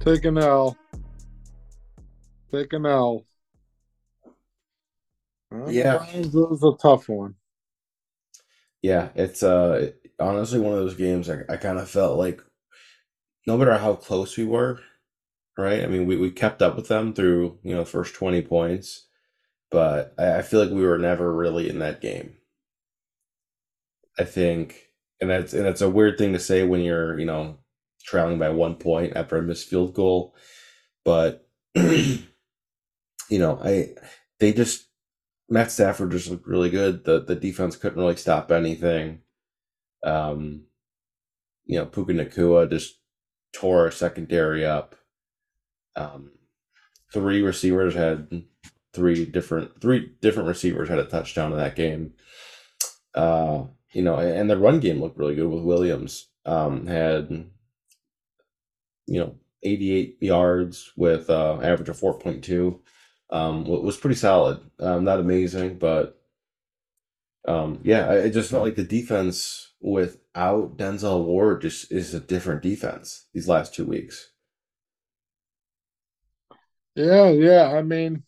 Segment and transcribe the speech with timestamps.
[0.00, 0.78] Take an L.
[2.50, 3.26] Take an L.
[5.68, 6.04] Yeah.
[6.14, 7.34] It was a tough one.
[8.82, 12.40] Yeah, it's uh honestly one of those games I, I kind of felt like
[13.46, 14.80] no matter how close we were,
[15.58, 15.82] right?
[15.82, 19.06] I mean, we, we kept up with them through, you know, first 20 points,
[19.70, 22.36] but I, I feel like we were never really in that game.
[24.18, 24.88] I think,
[25.20, 27.58] and that's and that's a weird thing to say when you're, you know,
[28.04, 30.34] trailing by one point after a missed field goal,
[31.04, 32.18] but you
[33.30, 33.94] know, I
[34.38, 34.88] they just
[35.48, 37.04] Matt Stafford just looked really good.
[37.04, 39.20] The the defense couldn't really stop anything.
[40.04, 40.64] Um,
[41.64, 42.98] you know, Puka Nacua just
[43.52, 44.94] tore our secondary up.
[45.96, 46.32] Um,
[47.12, 48.44] three receivers had
[48.92, 52.14] three different three different receivers had a touchdown in that game.
[53.14, 56.28] Uh, you know, and the run game looked really good with Williams.
[56.46, 57.46] Um, had
[59.10, 62.78] you know 88 yards with uh, average of 4.2
[63.30, 64.60] um, was pretty solid.
[64.78, 66.18] Um, not amazing, but
[67.46, 72.62] um, yeah, it just felt like the defense without Denzel Ward just is a different
[72.62, 74.30] defense these last two weeks.
[76.94, 77.72] Yeah, yeah.
[77.72, 78.22] I mean,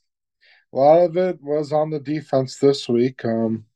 [0.73, 3.25] a lot of it was on the defense this week.
[3.25, 3.67] Um,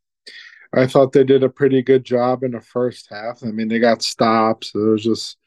[0.72, 3.42] I thought they did a pretty good job in the first half.
[3.42, 4.72] I mean, they got stops.
[4.74, 5.38] It was just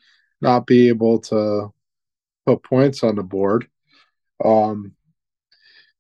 [0.42, 1.74] not be able to
[2.46, 3.68] put points on the board.
[4.44, 4.94] Um,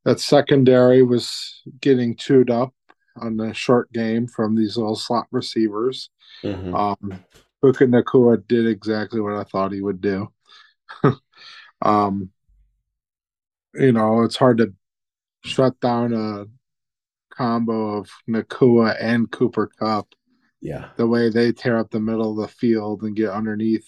[0.05, 2.73] that secondary was getting chewed up
[3.17, 6.09] on the short game from these little slot receivers.
[6.43, 6.73] Mm-hmm.
[6.73, 7.23] Um,
[7.61, 10.31] Puka Nacua did exactly what I thought he would do.
[11.81, 12.31] um,
[13.73, 14.73] you know, it's hard to
[15.43, 16.45] shut down a
[17.35, 20.07] combo of Nacua and Cooper Kupp.
[20.61, 20.89] Yeah.
[20.97, 23.87] The way they tear up the middle of the field and get underneath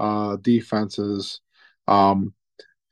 [0.00, 1.40] uh, defenses.
[1.86, 2.34] Um,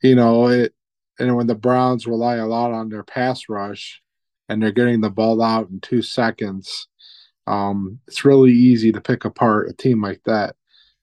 [0.02, 0.74] you know, it
[1.18, 4.00] and when the Browns rely a lot on their pass rush
[4.48, 6.86] and they're getting the ball out in two seconds,
[7.48, 10.54] um, it's really easy to pick apart a team like that.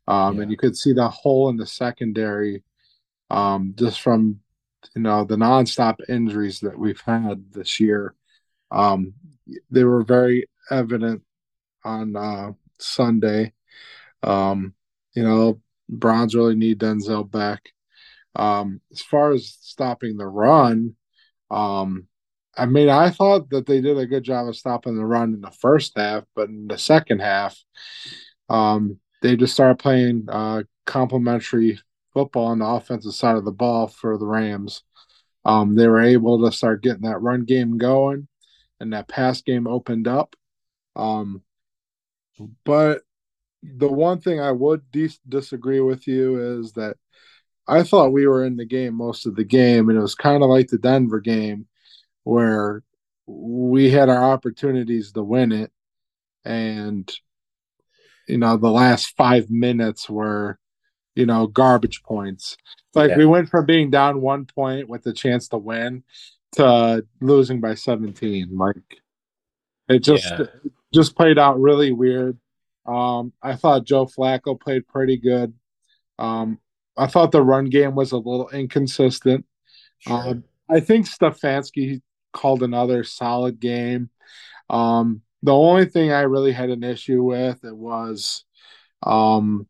[0.07, 0.43] Um, yeah.
[0.43, 2.63] And you could see the hole in the secondary
[3.29, 4.39] um, just from
[4.95, 8.13] you know the nonstop injuries that we've had this year.
[8.71, 9.13] Um,
[9.71, 11.23] they were very evident
[11.83, 13.53] on uh, Sunday.
[14.23, 14.73] Um,
[15.15, 17.61] you know, Browns really need Denzel back.
[18.35, 20.95] Um, as far as stopping the run,
[21.49, 22.07] um,
[22.57, 25.41] I mean, I thought that they did a good job of stopping the run in
[25.41, 27.57] the first half, but in the second half,
[28.49, 31.79] um, they just started playing uh, complementary
[32.13, 34.83] football on the offensive side of the ball for the Rams.
[35.43, 38.27] Um, they were able to start getting that run game going,
[38.79, 40.35] and that pass game opened up.
[40.95, 41.41] Um,
[42.63, 43.01] but
[43.77, 46.97] the one thing I would dis- disagree with you is that
[47.67, 50.43] I thought we were in the game most of the game, and it was kind
[50.43, 51.67] of like the Denver game
[52.23, 52.83] where
[53.25, 55.71] we had our opportunities to win it,
[56.43, 57.11] and
[58.27, 60.59] you know the last five minutes were
[61.15, 62.57] you know garbage points.
[62.93, 63.17] Like yeah.
[63.17, 66.03] we went from being down one point with the chance to win
[66.53, 68.55] to losing by seventeen.
[68.57, 69.01] Like
[69.89, 70.41] it just yeah.
[70.41, 72.37] it just played out really weird.
[72.85, 75.53] Um, I thought Joe Flacco played pretty good.
[76.19, 76.59] Um,
[76.97, 79.45] I thought the run game was a little inconsistent.
[79.99, 80.29] Sure.
[80.29, 82.01] Um, I think Stefanski
[82.33, 84.09] called another solid game.
[84.69, 88.45] Um, the only thing I really had an issue with it was
[89.03, 89.67] um,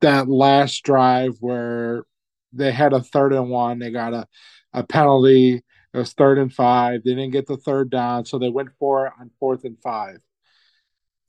[0.00, 2.04] that last drive where
[2.52, 3.78] they had a third and one.
[3.78, 4.26] They got a,
[4.72, 5.54] a penalty.
[5.54, 7.02] It was third and five.
[7.04, 10.18] They didn't get the third down, so they went for it on fourth and five.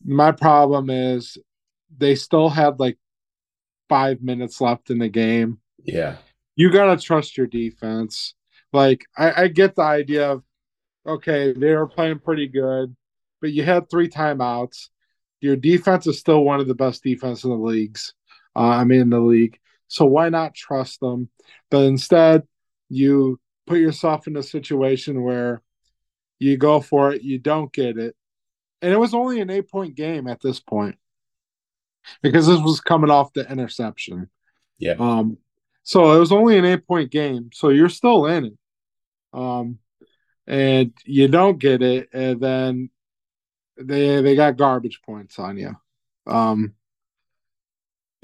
[0.06, 1.38] My problem is
[1.96, 2.98] they still had like
[3.90, 5.60] five minutes left in the game.
[5.84, 6.18] Yeah.
[6.56, 8.34] You got to trust your defense.
[8.74, 10.44] Like, I, I get the idea of,
[11.06, 12.96] okay, they were playing pretty good,
[13.42, 14.90] but you had three timeouts.
[15.40, 18.14] Your defense is still one of the best defense in the leagues.
[18.56, 19.60] Uh, I mean, in the league.
[19.88, 21.30] So why not trust them?
[21.70, 22.44] But instead,
[22.90, 25.62] you put yourself in a situation where
[26.40, 28.16] you go for it, you don't get it.
[28.82, 30.98] And it was only an eight point game at this point
[32.22, 34.30] because this was coming off the interception.
[34.78, 34.96] Yeah.
[35.00, 35.38] Um,
[35.84, 37.50] so it was only an eight point game.
[37.54, 38.58] So you're still in it.
[39.34, 39.80] Um,
[40.46, 42.90] and you don't get it, and then
[43.78, 45.76] they they got garbage points on you.
[46.26, 46.74] Um,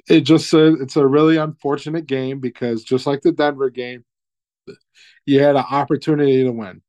[0.07, 4.05] it just uh, it's a really unfortunate game because just like the Denver game,
[5.25, 6.81] you had an opportunity to win.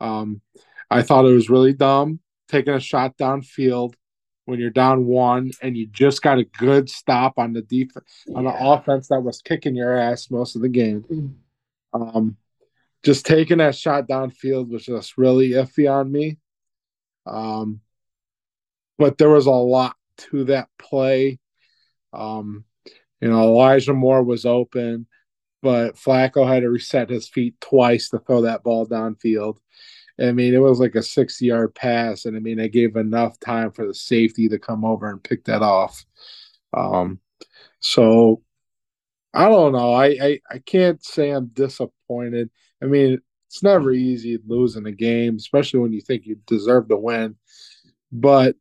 [0.00, 0.42] Um,
[0.90, 3.94] I thought it was really dumb taking a shot downfield
[4.44, 8.44] when you're down one and you just got a good stop on the defense on
[8.44, 11.04] the offense that was kicking your ass most of the game.
[11.92, 12.36] Um,
[13.04, 16.38] just taking that shot downfield was just really iffy on me.
[17.26, 17.80] Um,
[18.98, 21.38] but there was a lot to that play.
[22.12, 22.64] Um,
[23.20, 25.06] you know, Elijah Moore was open,
[25.62, 29.58] but Flacco had to reset his feet twice to throw that ball downfield.
[30.20, 33.38] I mean, it was like a 60 yard pass, and I mean, I gave enough
[33.38, 36.04] time for the safety to come over and pick that off.
[36.72, 37.20] Um,
[37.80, 38.42] so
[39.34, 39.92] I don't know.
[39.92, 42.50] I, I, I can't say I'm disappointed.
[42.82, 46.96] I mean, it's never easy losing a game, especially when you think you deserve to
[46.96, 47.36] win.
[48.10, 48.56] But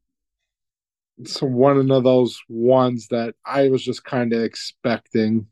[1.17, 5.47] it's one of those ones that I was just kind of expecting,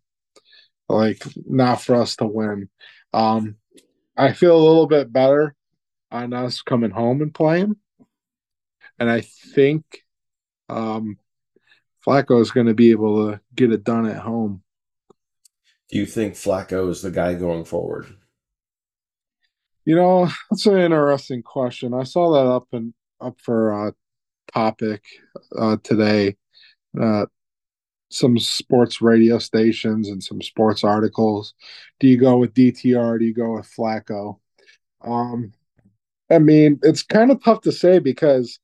[0.89, 2.69] like not for us to win.
[3.13, 3.55] Um,
[4.17, 5.55] I feel a little bit better
[6.13, 7.75] on us coming home and playing.
[8.99, 9.83] And I think
[10.69, 11.17] um,
[12.05, 14.61] Flacco is going to be able to get it done at home.
[15.89, 18.15] Do you think Flacco is the guy going forward?
[19.85, 21.93] You know, that's an interesting question.
[21.93, 23.91] I saw that up and up for a uh,
[24.53, 25.03] topic
[25.57, 26.37] uh, today.
[26.99, 27.25] Uh,
[28.09, 31.55] some sports radio stations and some sports articles.
[31.99, 33.17] Do you go with DTR?
[33.17, 34.39] do you go with Flacco?
[35.01, 35.51] Um,
[36.29, 38.59] I mean, it's kind of tough to say because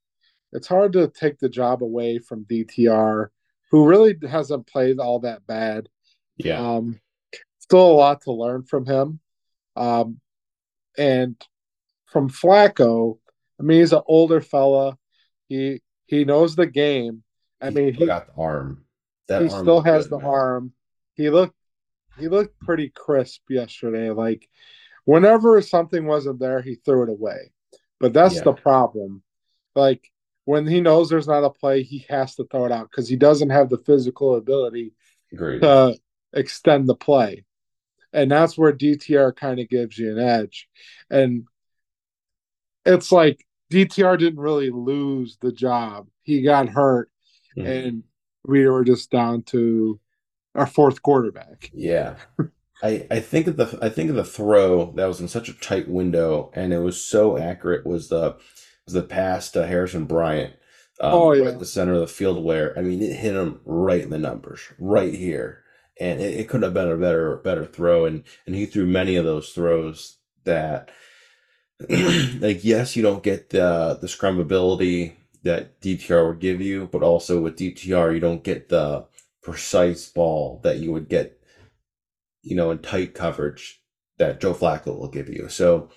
[0.52, 3.28] it's hard to take the job away from DTR,
[3.72, 5.88] who really hasn't played all that bad.
[6.38, 6.60] Yeah.
[6.60, 7.00] Um,
[7.60, 9.20] still a lot to learn from him.
[9.76, 10.20] Um,
[10.98, 11.36] and
[12.08, 13.20] from Flacco,
[13.60, 14.98] I mean, he's an older fella.
[15.48, 17.24] He he knows the game.
[17.62, 18.86] I he mean, he got the arm.
[19.28, 20.28] That he arm still has good, the man.
[20.28, 20.74] arm.
[21.14, 21.56] He looked
[22.18, 24.10] he looked pretty crisp yesterday.
[24.10, 24.48] Like
[25.10, 27.52] whenever something wasn't there, he threw it away.
[28.00, 28.44] But that's yeah.
[28.44, 29.24] the problem.
[29.76, 30.12] Like
[30.46, 33.16] when he knows there's not a play, he has to throw it out because he
[33.16, 34.94] doesn't have the physical ability
[35.34, 35.62] Agreed.
[35.62, 35.98] to
[36.34, 37.44] extend the play.
[38.14, 40.70] And that's where DTR kind of gives you an edge.
[41.10, 41.46] And
[42.86, 46.08] it's like DTR didn't really lose the job.
[46.22, 47.10] He got hurt
[47.58, 47.68] mm-hmm.
[47.68, 48.04] and
[48.46, 50.00] we were just down to
[50.54, 51.72] our fourth quarterback.
[51.74, 52.18] Yeah.
[52.82, 55.54] I, I think of the I think of the throw that was in such a
[55.54, 58.38] tight window and it was so accurate was the
[58.86, 60.54] was the pass to Harrison Bryant.
[61.02, 63.62] Um, oh yeah, right the center of the field where I mean it hit him
[63.66, 65.64] right in the numbers, right here,
[66.00, 69.16] and it, it could have been a better better throw, and and he threw many
[69.16, 70.90] of those throws that,
[71.90, 77.40] like yes, you don't get the the scramblability that DTR would give you, but also
[77.40, 79.06] with DTR you don't get the
[79.42, 81.39] precise ball that you would get
[82.42, 83.82] you know, in tight coverage
[84.18, 85.50] that Joe Flacco will give you.
[85.50, 85.90] So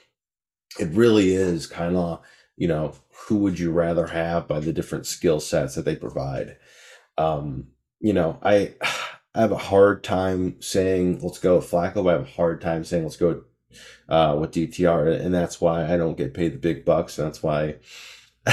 [0.79, 2.21] it really is kind of,
[2.56, 2.94] you know,
[3.27, 6.56] who would you rather have by the different skill sets that they provide.
[7.19, 7.69] Um,
[8.00, 8.75] you know, I
[9.35, 13.05] I have a hard time saying let's go Flacco, I have a hard time saying
[13.05, 13.44] let's go
[14.06, 17.19] uh, with DTR, and that's why I don't get paid the big bucks.
[17.19, 17.77] And that's why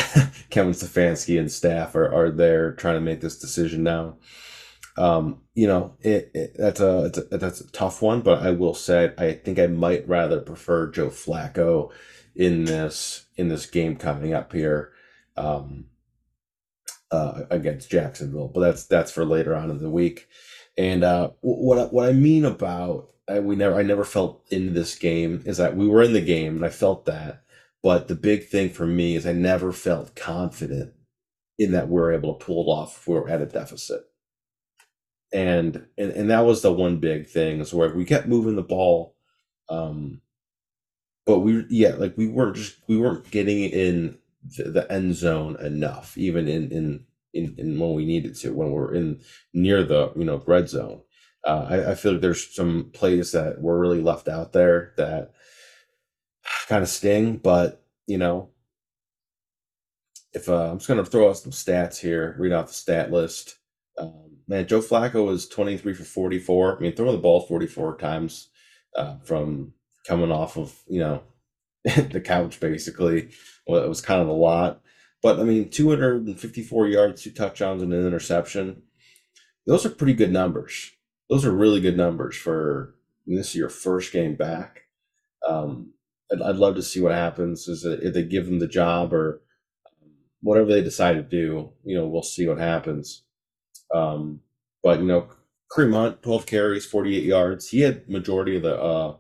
[0.50, 4.18] Kevin Stefanski and staff are, are there trying to make this decision now.
[5.00, 8.51] Um, you know, it, it, that's a, it's a that's a tough one, but I
[8.51, 11.92] will say I think I might rather prefer Joe Flacco
[12.36, 14.91] in this in this game coming up here
[15.38, 15.86] um,
[17.12, 18.50] uh, against Jacksonville.
[18.50, 20.27] But that's that's for later on in the week.
[20.77, 24.96] And uh, what what I mean about I, we never I never felt in this
[24.96, 27.44] game is that we were in the game and I felt that,
[27.82, 30.94] but the big thing for me is I never felt confident
[31.58, 34.09] in that we are able to pull it off if we are at a deficit
[35.31, 38.63] and and and that was the one big thing is where we kept moving the
[38.63, 39.15] ball
[39.69, 40.21] um
[41.25, 44.17] but we yeah like we weren't just we weren't getting in
[44.57, 48.93] the, end zone enough even in, in in in when we needed to when we're
[48.95, 49.21] in
[49.53, 51.01] near the you know red zone.
[51.45, 55.31] Uh, I, I feel like there's some plays that were really left out there that
[56.67, 58.50] kind of sting but you know
[60.33, 63.12] if uh, i'm just going to throw out some stats here read off the stat
[63.12, 63.57] list.
[63.98, 66.77] Um, man, Joe Flacco was 23 for 44.
[66.77, 68.50] I mean, throwing the ball 44 times
[68.96, 69.74] uh, from
[70.08, 71.24] coming off of, you know,
[71.84, 73.29] the couch basically.
[73.68, 74.82] Well, it was kind of a lot.
[75.22, 78.82] But I mean, 254 yards, two touchdowns, and an interception.
[79.68, 80.91] Those are pretty good numbers.
[81.29, 82.96] Those are really good numbers for
[83.27, 84.86] this is your first game back.
[85.48, 85.94] Um,
[86.32, 87.68] I'd, I'd love to see what happens.
[87.68, 89.41] Is it, if they give him the job or
[90.41, 91.74] whatever they decide to do?
[91.84, 93.24] You know, we'll see what happens.
[93.93, 94.41] Um,
[94.84, 95.29] but you know,
[95.72, 97.69] Kareem Hunt, 12 carries, 48 yards.
[97.69, 99.15] He had majority of the uh,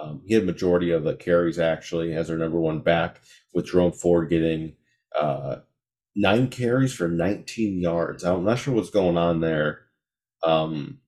[0.00, 3.20] um, he had majority of the carries actually as our number one back,
[3.54, 4.74] with Jerome Ford getting
[5.18, 5.56] uh,
[6.16, 8.24] nine carries for 19 yards.
[8.24, 9.82] I'm not sure what's going on there.
[10.42, 10.98] Um,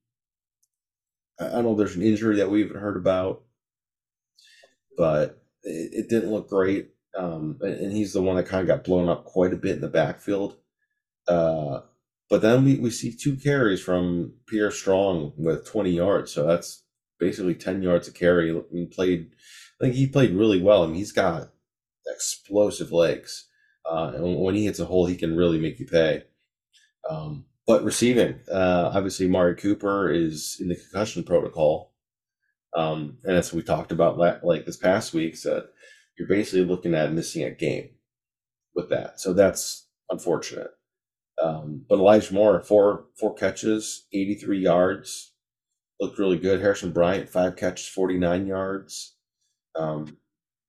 [1.39, 3.43] I don't know there's an injury that we haven't heard about,
[4.97, 6.91] but it, it didn't look great.
[7.19, 9.81] Um, and he's the one that kind of got blown up quite a bit in
[9.81, 10.57] the backfield.
[11.29, 11.81] Uh,
[12.29, 16.33] but then we, we see two carries from Pierre Strong with 20 yards.
[16.33, 16.85] So that's
[17.19, 18.55] basically 10 yards of carry.
[18.73, 19.31] He played,
[19.81, 20.83] I think he played really well.
[20.83, 21.51] I mean, he's got
[22.07, 23.49] explosive legs.
[23.89, 26.25] Uh, and when he hits a hole, he can really make you pay.
[27.09, 31.93] Um, but receiving, uh, obviously, Mari Cooper is in the concussion protocol.
[32.75, 35.71] Um, and as we talked about like this past week, that
[36.19, 37.91] you're basically looking at missing a game
[38.75, 39.21] with that.
[39.21, 40.76] So that's unfortunate.
[41.43, 45.33] Um, but Elijah Moore, four four catches, 83 yards,
[46.01, 46.61] looked really good.
[46.61, 49.17] Harrison Bryant, five catches, 49 yards.
[49.75, 50.17] Um,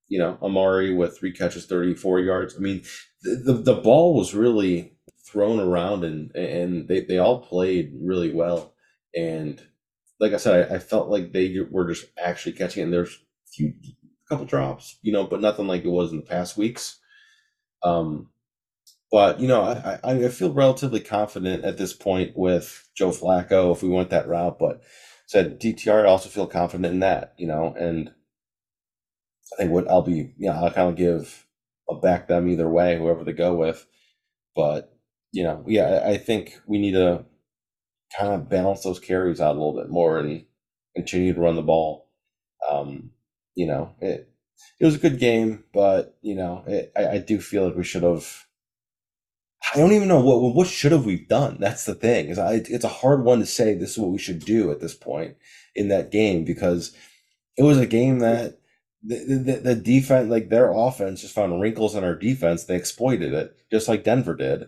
[0.09, 2.55] you know, Amari with three catches, 34 yards.
[2.55, 2.83] I mean,
[3.21, 4.93] the, the, the ball was really
[5.25, 8.73] thrown around and and they, they all played really well.
[9.15, 9.61] And
[10.19, 12.85] like I said, I, I felt like they were just actually catching it.
[12.85, 13.73] And there's a few
[14.25, 16.99] a couple drops, you know, but nothing like it was in the past weeks.
[17.83, 18.29] Um,
[19.11, 23.81] but you know, I, I feel relatively confident at this point with Joe Flacco if
[23.83, 24.59] we went that route.
[24.59, 24.81] But
[25.27, 28.11] said DTR, I also feel confident in that, you know, and
[29.53, 31.45] I think what I'll be, yeah, I'll kind of give,
[31.89, 33.85] I'll back them either way, whoever they go with.
[34.55, 34.93] But
[35.33, 37.25] you know, yeah, I think we need to
[38.17, 40.45] kind of balance those carries out a little bit more and
[40.95, 42.09] continue to run the ball.
[42.69, 43.11] Um,
[43.55, 44.29] you know, it
[44.79, 47.85] it was a good game, but you know, it, I, I do feel like we
[47.85, 48.46] should have.
[49.73, 51.57] I don't even know what what should have we done.
[51.59, 52.29] That's the thing.
[52.29, 53.73] Is I, it's a hard one to say.
[53.73, 55.35] This is what we should do at this point
[55.75, 56.95] in that game because
[57.57, 58.59] it was a game that
[59.03, 62.63] the, the, the defense, like their offense, just found wrinkles in our defense.
[62.63, 64.67] They exploited it, just like Denver did,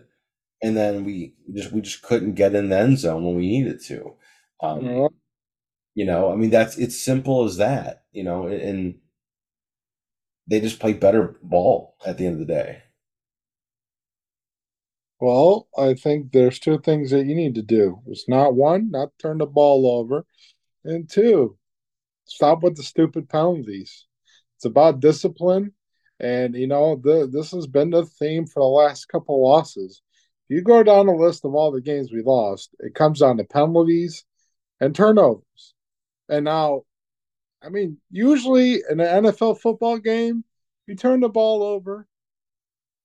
[0.62, 3.82] and then we just we just couldn't get in the end zone when we needed
[3.86, 4.14] to.
[4.62, 5.08] Um, yeah.
[5.94, 8.04] You know, I mean, that's it's simple as that.
[8.12, 8.96] You know, and
[10.46, 12.82] they just played better ball at the end of the day.
[15.20, 18.00] Well, I think there's two things that you need to do.
[18.06, 20.24] It's not one, not turn the ball over,
[20.84, 21.58] and two,
[22.24, 24.06] stop with the stupid penalties.
[24.56, 25.74] It's about discipline.
[26.20, 30.02] And, you know, the, this has been the theme for the last couple losses.
[30.48, 33.36] If you go down the list of all the games we lost, it comes down
[33.38, 34.24] to penalties
[34.80, 35.74] and turnovers.
[36.28, 36.82] And now,
[37.62, 40.44] I mean, usually in an NFL football game,
[40.86, 42.06] you turn the ball over,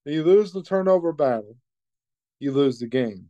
[0.06, 1.58] you lose the turnover battle,
[2.40, 3.30] you lose the game.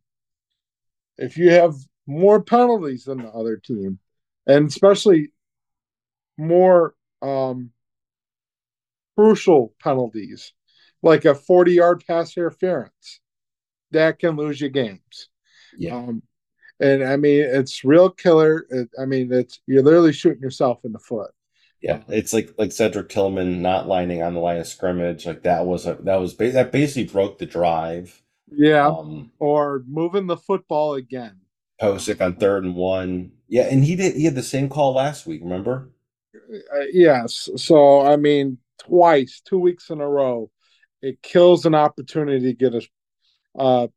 [1.18, 1.76] If you have
[2.08, 4.00] more penalties than the other team,
[4.48, 5.30] and especially
[6.38, 7.72] more um,
[9.18, 10.54] crucial penalties,
[11.02, 13.20] like a 40 yard pass interference,
[13.92, 15.30] that can lose you games.
[15.78, 15.96] Yeah.
[15.96, 16.24] Um,
[16.80, 18.66] and I mean, it's real killer.
[18.70, 21.32] It, I mean, it's you're literally shooting yourself in the foot.
[21.82, 25.26] Yeah, it's like like Cedric Tillman not lining on the line of scrimmage.
[25.26, 28.22] Like that was a that was that basically broke the drive.
[28.58, 31.40] Yeah, um, or moving the football again.
[31.82, 33.32] Pocic on third and one.
[33.48, 34.16] Yeah, and he did.
[34.16, 35.42] He had the same call last week.
[35.44, 35.90] Remember?
[36.36, 37.50] Uh, yes.
[37.58, 40.50] So I mean, twice, two weeks in a row.
[41.02, 42.82] It kills an opportunity to get a
[43.60, 43.88] uh,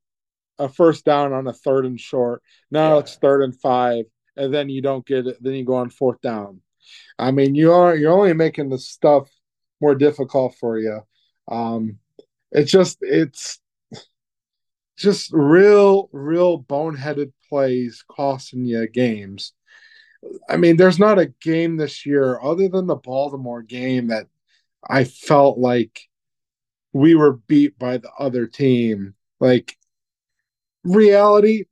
[0.58, 2.42] a first down on a third and short.
[2.70, 3.00] Now yeah.
[3.00, 4.04] it's third and five,
[4.36, 5.42] and then you don't get it.
[5.42, 6.60] Then you go on fourth down.
[7.18, 9.30] I mean, you are you're only making the stuff
[9.80, 11.00] more difficult for you.
[11.50, 11.98] Um,
[12.50, 13.60] it's just it's
[14.98, 19.52] just real, real boneheaded plays costing you games.
[20.48, 24.26] I mean, there's not a game this year other than the Baltimore game that
[24.88, 26.00] I felt like
[26.92, 29.14] we were beat by the other team.
[29.40, 29.76] Like
[30.82, 31.64] reality,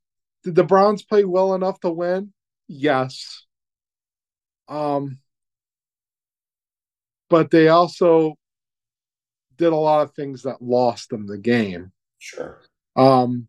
[0.44, 2.32] did the Browns play well enough to win?
[2.68, 3.44] Yes.
[4.68, 5.18] Um
[7.28, 8.36] but they also
[9.56, 11.92] did a lot of things that lost them the game.
[12.18, 12.60] Sure.
[12.96, 13.48] Um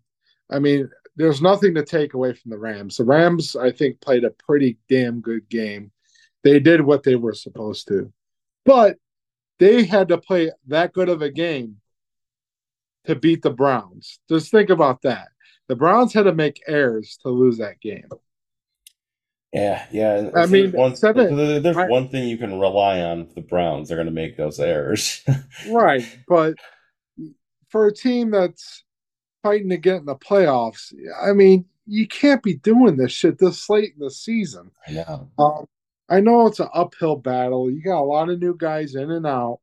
[0.49, 2.97] I mean, there's nothing to take away from the Rams.
[2.97, 5.91] The Rams I think played a pretty damn good game.
[6.43, 8.11] They did what they were supposed to.
[8.65, 8.97] But
[9.59, 11.77] they had to play that good of a game
[13.05, 14.19] to beat the Browns.
[14.29, 15.29] Just think about that.
[15.67, 18.07] The Browns had to make errors to lose that game.
[19.53, 20.29] Yeah, yeah.
[20.35, 23.87] I mean, one, seven, there's I, one thing you can rely on the Browns.
[23.87, 25.23] They're going to make those errors.
[25.69, 26.05] right.
[26.27, 26.55] But
[27.69, 28.83] for a team that's
[29.47, 33.69] fighting to get in the playoffs, I mean, you can't be doing this shit this
[33.69, 34.71] late in the season.
[34.87, 35.29] I know.
[35.39, 35.65] Um,
[36.09, 37.71] I know it's an uphill battle.
[37.71, 39.59] You got a lot of new guys in and out.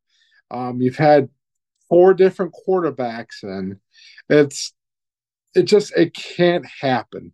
[0.50, 1.28] Um, you've had
[1.88, 3.78] four different quarterbacks and
[4.28, 4.72] It's
[5.54, 7.32] it just it can't happen.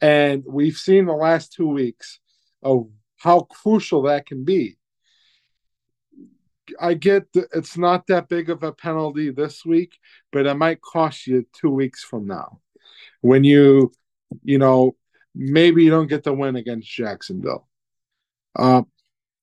[0.00, 2.20] And we've seen the last two weeks
[2.62, 4.76] of how crucial that can be.
[6.80, 9.98] I get that it's not that big of a penalty this week,
[10.32, 12.60] but it might cost you two weeks from now.
[13.20, 13.92] When you,
[14.42, 14.96] you know,
[15.34, 17.68] maybe you don't get the win against Jacksonville.
[18.56, 18.82] Uh,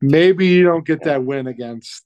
[0.01, 2.03] maybe you don't get that win against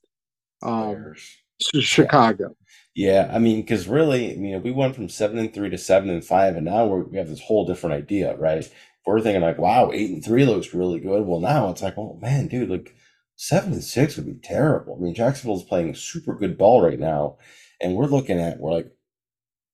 [0.62, 1.14] um,
[1.60, 2.56] Chicago.
[2.94, 6.08] Yeah, I mean, because really, you know, we went from seven and three to seven
[6.08, 8.68] and five, and now we're, we have this whole different idea, right?
[9.06, 11.26] We're thinking like, wow, eight and three looks really good.
[11.26, 12.96] Well, now it's like, oh man, dude, like
[13.36, 14.96] seven and six would be terrible.
[14.96, 17.36] I mean, Jacksonville's playing super good ball right now,
[17.80, 18.90] and we're looking at we're like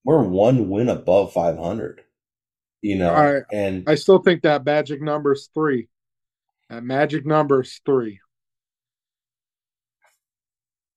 [0.05, 2.03] we're one win above five hundred.
[2.83, 5.89] You know, I, and I still think that magic number is three.
[6.69, 8.21] That magic number is three,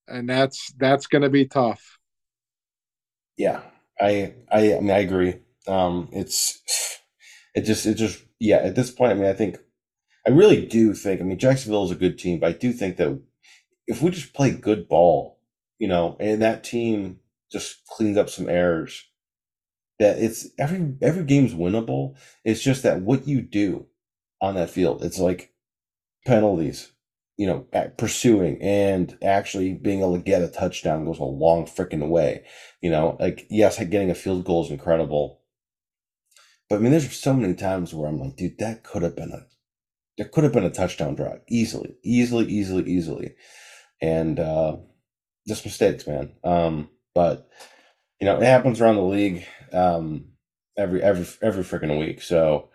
[0.07, 2.00] and that's that's going to be tough.
[3.38, 3.62] Yeah,
[4.00, 5.36] I I I mean I agree.
[5.67, 6.62] Um, it's
[7.55, 9.57] it just it just yeah at this point I mean I think
[10.27, 12.98] I really do think, I mean, Jacksonville is a good team, but I do think
[12.98, 13.20] that
[13.88, 15.39] if we just play good ball,
[15.77, 17.20] you know, and that team
[17.51, 19.05] just cleans up some errors,
[20.00, 22.15] that it's every every game's winnable.
[22.44, 23.86] It's just that what you do
[24.41, 25.53] on that field, it's like
[26.25, 26.91] penalties,
[27.38, 27.65] you know,
[27.98, 32.46] pursuing and actually being able to get a touchdown goes a long freaking way.
[32.82, 35.41] You know, like yes, getting a field goal is incredible.
[36.70, 39.32] But I mean, there's so many times where I'm like, dude, that could have been
[39.32, 39.46] a
[40.17, 43.36] there could have been a touchdown drive easily, easily, easily, easily,
[44.01, 44.77] and uh,
[45.48, 46.34] just mistakes, man.
[46.43, 47.50] Um, but
[48.19, 50.25] you know, it happens around the league um,
[50.77, 52.22] every every every freaking week.
[52.22, 52.69] So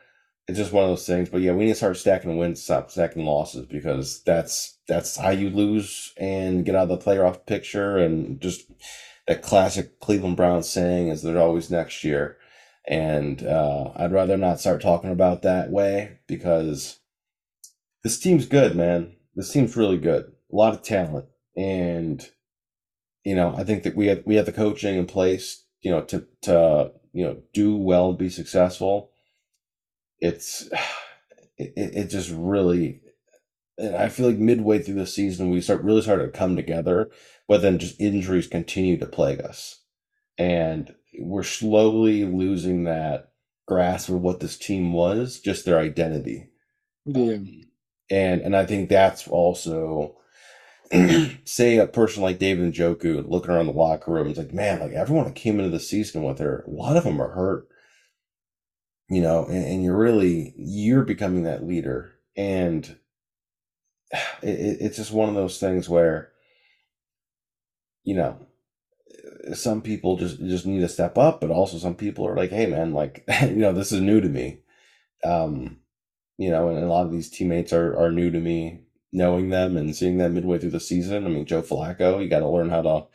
[0.49, 1.28] it's just one of those things.
[1.28, 5.30] But yeah, we need to start stacking wins, stop stacking losses because that's that's how
[5.30, 7.97] you lose and get out of the playoff picture.
[7.99, 8.70] And just
[9.26, 12.36] that classic Cleveland Browns saying is they're always next year.
[12.88, 17.00] And uh, I'd rather not start talking about that way because
[18.02, 19.15] this team's good, man.
[19.34, 20.25] This team's really good.
[20.52, 22.26] A lot of talent, and
[23.25, 26.02] you know, I think that we have we have the coaching in place, you know,
[26.02, 29.10] to to you know do well and be successful.
[30.19, 30.69] It's
[31.58, 33.02] it, it just really.
[33.97, 37.10] I feel like midway through the season, we start really started to come together,
[37.49, 39.80] but then just injuries continue to plague us,
[40.36, 43.32] and we're slowly losing that
[43.67, 46.50] grasp of what this team was, just their identity.
[47.06, 47.34] Yeah.
[47.34, 47.70] Um,
[48.10, 50.16] and and I think that's also
[51.44, 54.92] say a person like David Njoku looking around the locker room, it's like, man, like
[54.92, 57.68] everyone that came into the season with her, a lot of them are hurt.
[59.08, 62.12] You know, and, and you're really you're becoming that leader.
[62.36, 62.96] And
[64.42, 66.30] it, it's just one of those things where,
[68.04, 68.38] you know,
[69.54, 72.66] some people just just need to step up, but also some people are like, hey
[72.66, 74.60] man, like, you know, this is new to me.
[75.25, 75.79] Um,
[76.40, 78.80] you know, and a lot of these teammates are, are new to me,
[79.12, 81.26] knowing them and seeing them midway through the season.
[81.26, 83.06] I mean, Joe Flacco, you got to learn how to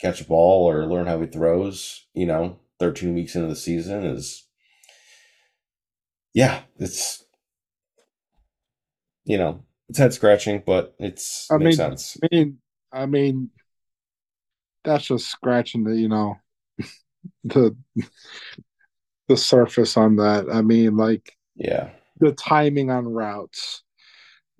[0.00, 4.06] catch a ball or learn how he throws, you know, 13 weeks into the season
[4.06, 4.46] is,
[6.32, 7.24] yeah, it's,
[9.24, 12.16] you know, it's head scratching, but it's, I makes mean, sense.
[12.22, 12.58] I mean,
[12.92, 13.50] I mean,
[14.84, 16.36] that's just scratching the, you know,
[17.42, 17.76] the,
[19.26, 20.46] the surface on that.
[20.48, 23.82] I mean, like, yeah the timing on routes.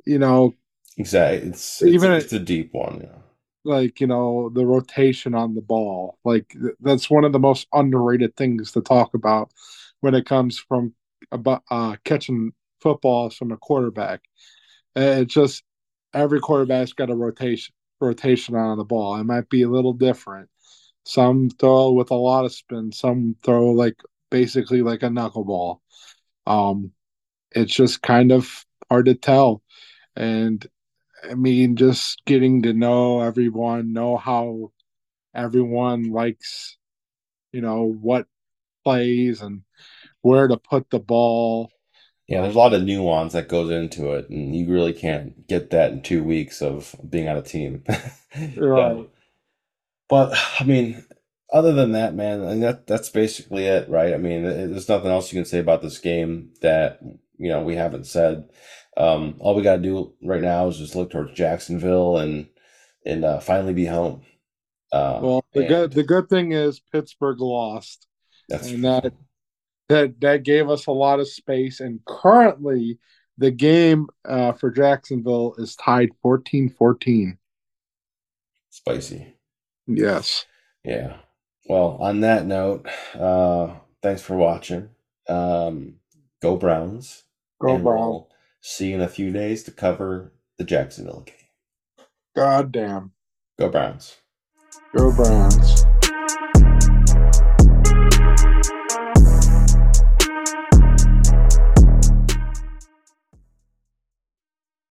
[0.06, 0.54] You know,
[0.96, 1.50] exactly.
[1.50, 3.00] It's, it's even it's a deep one.
[3.02, 3.18] Yeah.
[3.64, 6.18] Like you know the rotation on the ball.
[6.24, 9.50] Like that's one of the most underrated things to talk about
[10.00, 10.94] when it comes from
[11.32, 14.22] about uh, catching footballs from a quarterback.
[14.96, 15.62] It's just
[16.14, 19.16] every quarterback's got a rotation rotation on the ball.
[19.16, 20.48] It might be a little different.
[21.04, 22.92] Some throw with a lot of spin.
[22.92, 23.96] Some throw like
[24.30, 25.78] basically like a knuckleball.
[26.46, 26.92] Um,
[27.58, 29.62] it's just kind of hard to tell.
[30.16, 30.66] And
[31.28, 34.72] I mean, just getting to know everyone, know how
[35.34, 36.76] everyone likes,
[37.52, 38.26] you know, what
[38.84, 39.62] plays and
[40.22, 41.70] where to put the ball.
[42.28, 45.70] Yeah, there's a lot of nuance that goes into it, and you really can't get
[45.70, 47.84] that in two weeks of being on a team.
[48.56, 49.08] right.
[50.10, 51.04] But I mean,
[51.50, 54.12] other than that, man, that that's basically it, right?
[54.12, 57.00] I mean, there's nothing else you can say about this game that
[57.38, 58.48] you know we haven't said.
[58.96, 62.48] Um, all we got to do right now is just look towards Jacksonville and
[63.06, 64.22] and uh, finally be home.
[64.92, 68.06] Uh, well, the and, good the good thing is Pittsburgh lost,
[68.50, 69.12] and that
[69.88, 71.80] that that gave us a lot of space.
[71.80, 72.98] And currently,
[73.36, 77.38] the game uh, for Jacksonville is tied 14-14.
[78.70, 79.34] Spicy.
[79.86, 80.44] Yes.
[80.84, 81.16] Yeah.
[81.68, 84.90] Well, on that note, uh, thanks for watching.
[85.28, 85.96] Um,
[86.40, 87.24] go Browns.
[87.60, 88.00] Go and Browns.
[88.00, 88.28] we'll
[88.60, 92.06] see you in a few days to cover the Jacksonville game.
[92.36, 93.12] God damn.
[93.58, 94.16] Go Browns.
[94.96, 95.77] Go Browns.